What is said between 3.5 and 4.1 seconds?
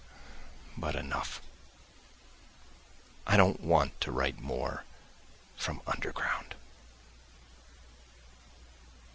want